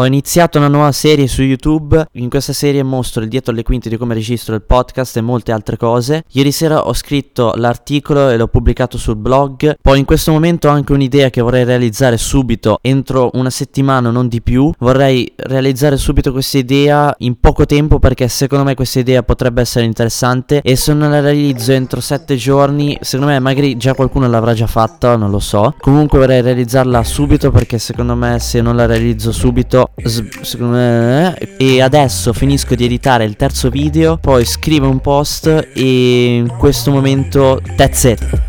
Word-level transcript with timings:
Ho 0.00 0.06
iniziato 0.06 0.58
una 0.58 0.68
nuova 0.68 0.92
serie 0.92 1.26
su 1.26 1.42
YouTube, 1.42 2.06
in 2.12 2.30
questa 2.30 2.52
serie 2.52 2.84
mostro 2.84 3.20
il 3.20 3.28
dietro 3.28 3.52
le 3.52 3.64
quinte 3.64 3.88
di 3.88 3.96
come 3.96 4.14
registro 4.14 4.54
il 4.54 4.62
podcast 4.62 5.16
e 5.16 5.20
molte 5.20 5.50
altre 5.50 5.76
cose. 5.76 6.22
Ieri 6.30 6.52
sera 6.52 6.86
ho 6.86 6.94
scritto 6.94 7.54
l'articolo 7.56 8.30
e 8.30 8.36
l'ho 8.36 8.46
pubblicato 8.46 8.96
sul 8.96 9.16
blog, 9.16 9.76
poi 9.82 9.98
in 9.98 10.04
questo 10.04 10.30
momento 10.30 10.68
ho 10.68 10.70
anche 10.70 10.92
un'idea 10.92 11.30
che 11.30 11.40
vorrei 11.40 11.64
realizzare 11.64 12.16
subito, 12.16 12.78
entro 12.80 13.30
una 13.32 13.50
settimana 13.50 14.10
non 14.10 14.28
di 14.28 14.40
più. 14.40 14.70
Vorrei 14.78 15.32
realizzare 15.34 15.96
subito 15.96 16.30
questa 16.30 16.58
idea 16.58 17.12
in 17.18 17.40
poco 17.40 17.66
tempo 17.66 17.98
perché 17.98 18.28
secondo 18.28 18.62
me 18.62 18.76
questa 18.76 19.00
idea 19.00 19.24
potrebbe 19.24 19.62
essere 19.62 19.84
interessante 19.84 20.60
e 20.62 20.76
se 20.76 20.94
non 20.94 21.10
la 21.10 21.18
realizzo 21.18 21.72
entro 21.72 22.00
sette 22.00 22.36
giorni, 22.36 22.96
secondo 23.00 23.32
me 23.32 23.40
magari 23.40 23.76
già 23.76 23.94
qualcuno 23.94 24.28
l'avrà 24.28 24.54
già 24.54 24.68
fatta, 24.68 25.16
non 25.16 25.32
lo 25.32 25.40
so. 25.40 25.74
Comunque 25.80 26.20
vorrei 26.20 26.40
realizzarla 26.40 27.02
subito 27.02 27.50
perché 27.50 27.78
secondo 27.80 28.14
me 28.14 28.38
se 28.38 28.60
non 28.60 28.76
la 28.76 28.86
realizzo 28.86 29.32
subito 29.32 29.86
secondo 30.04 30.76
me 30.76 31.36
e 31.56 31.80
adesso 31.80 32.32
finisco 32.32 32.74
di 32.74 32.84
editare 32.84 33.24
il 33.24 33.36
terzo 33.36 33.68
video 33.68 34.16
poi 34.16 34.44
scrivo 34.44 34.88
un 34.88 35.00
post 35.00 35.46
e 35.74 36.36
in 36.36 36.48
questo 36.56 36.90
momento 36.90 37.60
that's 37.76 38.04
it 38.04 38.47